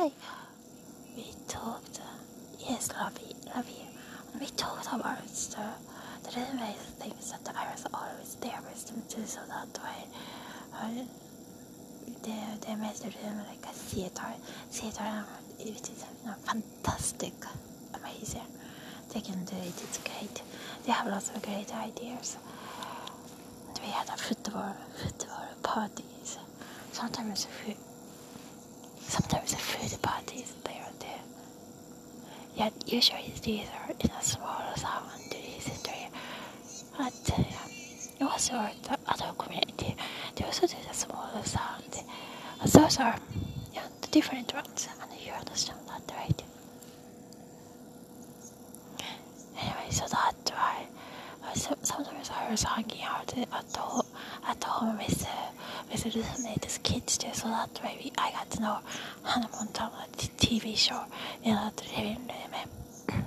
[0.00, 2.00] We talked.
[2.00, 2.04] Uh,
[2.58, 3.84] yes, love you, Lovey,
[4.32, 4.40] Lovey.
[4.40, 5.68] We talked about the
[6.24, 6.40] the
[6.98, 10.06] things that I was always there with them too, so that way.
[10.72, 11.04] I,
[12.22, 14.32] they they made the room like a theater,
[14.70, 17.34] theater, and is uh, you know, fantastic,
[17.92, 18.48] amazing.
[19.12, 19.74] They can do it.
[19.84, 20.40] It's great.
[20.86, 22.38] They have lots of great ideas.
[23.82, 26.38] We had a football football parties.
[26.92, 27.76] Sometimes food.
[29.10, 31.22] Sometimes food parties there and there.
[32.56, 36.08] Yet usually these are in a small town recently.
[36.96, 38.54] But uh, also
[38.84, 39.96] the other community,
[40.36, 42.02] they also do the smaller sound.
[42.64, 43.16] Those are
[43.74, 46.42] yeah, the different ones, and you understand that, right?
[49.58, 50.86] Anyway, so that's why
[51.44, 54.06] uh, so, sometimes I was hanging out at home,
[54.46, 55.49] at home with uh,
[55.90, 57.32] with roommates, kids too.
[57.32, 58.78] So that way I got to know
[59.24, 61.02] Hannah Montana t- TV show
[61.42, 63.24] in that living room,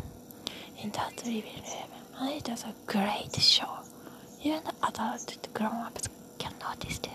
[0.81, 1.89] in that living room,
[2.20, 3.80] and it was a great show.
[4.44, 7.09] Even the adults, the grown-ups can notice it.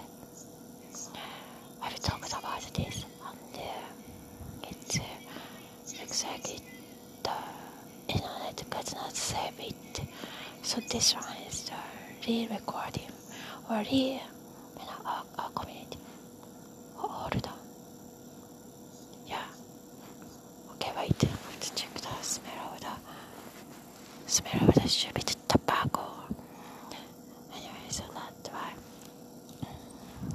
[1.82, 6.62] I've talked about this, and uh, it uh, looks like it,
[7.22, 10.00] the internet could not save it.
[10.62, 11.74] So this one is the
[12.26, 13.10] real recording,
[13.70, 14.20] or real,
[14.78, 14.86] you
[15.38, 15.98] our, community.
[16.96, 17.58] Hold on.
[19.26, 19.42] Yeah.
[20.74, 21.24] Okay, wait.
[21.24, 22.80] I have check the smell of
[24.92, 26.02] should be the tobacco.
[27.54, 28.72] Anyway, so that's why.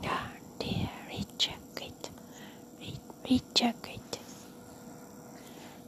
[0.01, 0.27] Yeah,
[0.59, 2.09] dear, recheck it.
[2.81, 2.99] Re-
[3.29, 4.19] recheck it.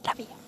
[0.06, 0.45] Love you.